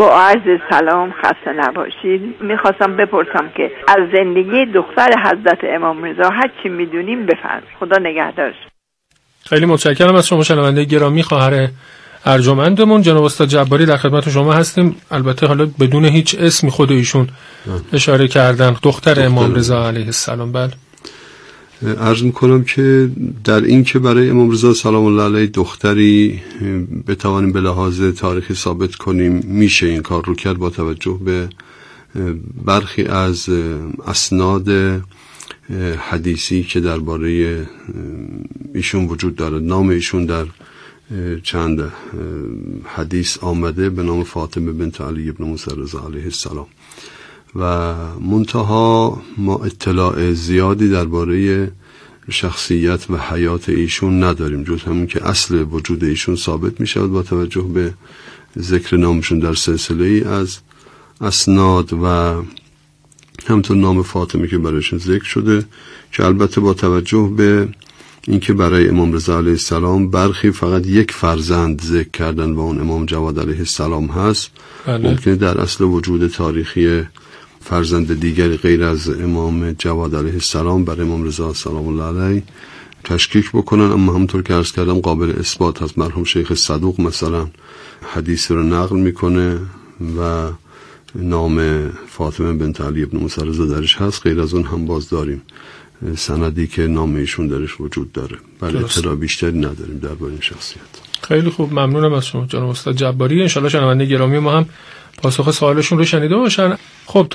با 0.00 0.20
عرض 0.20 0.60
سلام 0.70 1.12
خسته 1.22 1.52
نباشید. 1.56 2.20
می‌خواستم 2.40 2.96
بپرسم 2.96 3.50
که 3.56 3.70
از 3.88 3.98
زندگی 4.16 4.72
دختر 4.74 5.10
حضرت 5.24 5.58
امام 5.76 6.04
رضا 6.04 6.28
هر 6.30 6.50
چی 6.62 6.68
می‌دونیم 6.68 7.26
بفرمایید. 7.26 7.68
خدا 7.80 7.96
نگهدار. 8.02 8.54
خیلی 9.48 9.66
متشکرم 9.66 10.14
از 10.14 10.28
شما 10.28 10.42
شنونده 10.42 10.84
گرامی. 10.84 11.22
خواهر 11.22 11.68
ارجمندمون 12.26 13.02
جناب 13.02 13.24
استاد 13.24 13.48
جباری 13.48 13.86
در 13.86 13.96
خدمت 13.96 14.28
شما 14.28 14.52
هستیم. 14.52 14.96
البته 15.10 15.46
حالا 15.46 15.68
بدون 15.80 16.04
هیچ 16.04 16.36
اسمی 16.38 16.70
خود 16.70 16.92
ایشون 16.92 17.28
اشاره 17.92 18.28
کردن 18.28 18.76
دختر. 18.82 19.26
امام 19.26 19.54
رضا 19.54 19.88
علیه 19.88 20.06
السلام. 20.06 20.52
بله. 20.52 20.70
عرض 21.82 22.22
می‌کنم 22.22 22.64
که 22.64 23.10
در 23.44 23.64
این 23.64 23.84
که 23.84 23.98
برای 23.98 24.30
امام 24.30 24.50
رضا 24.50 24.74
سلام 24.74 25.04
الله 25.04 25.22
علیه 25.22 25.46
دختری 25.46 26.40
بتوانیم 27.06 27.52
به 27.52 27.60
لحاظ 27.60 28.02
تاریخی 28.02 28.54
ثابت 28.54 28.94
کنیم 28.94 29.32
میشه 29.44 29.86
این 29.86 30.02
کار 30.02 30.24
رو 30.24 30.34
کرد 30.34 30.58
با 30.58 30.70
توجه 30.70 31.20
به 31.24 31.48
برخی 32.64 33.04
از 33.04 33.48
اسناد 34.06 34.68
حدیثی 36.10 36.62
که 36.62 36.80
درباره 36.80 37.66
ایشون 38.74 39.06
وجود 39.06 39.36
داره. 39.36 39.58
نام 39.58 39.88
ایشون 39.88 40.26
در 40.26 40.46
چند 41.42 41.92
حدیث 42.84 43.38
آمده 43.38 43.90
به 43.90 44.02
نام 44.02 44.24
فاطمه 44.24 44.72
بنت 44.72 45.00
علی 45.00 45.28
ابن 45.28 45.44
موسی 45.44 45.70
علیه 46.06 46.24
السلام. 46.24 46.66
و 47.56 47.94
منتها 48.20 49.22
ما 49.36 49.64
اطلاع 49.64 50.32
زیادی 50.32 50.88
درباره 50.88 51.70
شخصیت 52.30 53.10
و 53.10 53.16
حیات 53.16 53.68
ایشون 53.68 54.24
نداریم 54.24 54.64
جز 54.64 54.82
همون 54.82 55.06
که 55.06 55.28
اصل 55.28 55.66
وجود 55.70 56.04
ایشون 56.04 56.36
ثابت 56.36 56.80
می 56.80 56.86
شود 56.86 57.12
با 57.12 57.22
توجه 57.22 57.62
به 57.62 57.94
ذکر 58.58 58.96
نامشون 58.96 59.38
در 59.38 59.54
سلسله 59.54 60.04
ای 60.04 60.24
از 60.24 60.58
اسناد 61.20 61.92
و 61.92 62.34
همطور 63.46 63.76
نام 63.76 64.02
فاطمه 64.02 64.48
که 64.48 64.58
برایشون 64.58 64.98
ذکر 64.98 65.24
شده 65.24 65.64
که 66.12 66.24
البته 66.24 66.60
با 66.60 66.74
توجه 66.74 67.32
به 67.36 67.68
اینکه 68.28 68.52
برای 68.52 68.88
امام 68.88 69.12
رضا 69.12 69.38
علیه 69.38 69.50
السلام 69.50 70.10
برخی 70.10 70.50
فقط 70.50 70.86
یک 70.86 71.12
فرزند 71.12 71.82
ذکر 71.82 72.10
کردن 72.10 72.52
و 72.52 72.60
اون 72.60 72.80
امام 72.80 73.06
جواد 73.06 73.38
علیه 73.38 73.58
السلام 73.58 74.06
هست 74.06 74.50
بله. 74.86 75.10
ممکنه 75.10 75.36
در 75.36 75.60
اصل 75.60 75.84
وجود 75.84 76.26
تاریخی 76.26 77.02
فرزند 77.60 78.20
دیگری 78.20 78.56
غیر 78.56 78.84
از 78.84 79.08
امام 79.08 79.72
جواد 79.72 80.14
علیه 80.14 80.32
السلام 80.32 80.84
برای 80.84 81.00
امام 81.00 81.24
رضا 81.24 81.54
سلام 81.54 81.88
الله 81.88 82.22
علیه 82.22 82.42
تشکیک 83.04 83.50
بکنن. 83.50 83.90
اما 83.92 84.12
همونطور 84.12 84.42
که 84.42 84.54
عرض 84.54 84.72
کردم 84.72 85.00
قابل 85.00 85.30
اثبات 85.38 85.82
هست. 85.82 85.98
مرحوم 85.98 86.24
شیخ 86.24 86.54
صدوق 86.54 87.00
مثلا 87.00 87.48
حدیث 88.14 88.50
رو 88.50 88.62
نقل 88.62 88.96
می‌کنه. 88.96 89.58
و 90.18 90.50
نام 91.14 91.88
فاطمه 92.08 92.52
بنت 92.52 92.80
علی 92.80 93.02
ابن 93.02 93.24
رضا 93.24 93.66
درش 93.66 93.96
هست. 93.96 94.22
غیر 94.22 94.40
از 94.40 94.54
اون 94.54 94.64
هم 94.64 94.86
باز 94.86 95.08
داریم. 95.08 95.42
سندی 96.16 96.66
که 96.66 96.86
نام 96.86 97.14
ایشون 97.14 97.46
درش 97.46 97.80
وجود 97.80 98.12
داره. 98.12 98.36
بله 98.60 98.84
اطلاع 98.84 99.14
بیشتری 99.14 99.58
نداریم 99.58 99.98
درباره 100.02 100.32
این 100.32 100.40
شخصیت. 100.40 100.80
خیلی 101.22 101.50
خوب. 101.50 101.72
ممنونم 101.72 102.12
از 102.12 102.26
شما 102.26 102.46
جناب 102.46 102.68
استاد 102.68 102.96
جباری. 102.96 103.42
ان 103.42 103.48
شنونده 103.48 104.04
گرامی 104.04 104.38
ما 104.38 104.52
هم 104.52 104.66
پاسخ 105.22 105.50
سوالشون 105.50 105.98
رو 105.98 106.04
شنیده 106.04 106.36
باشن. 106.36 106.76
خب 107.06 107.28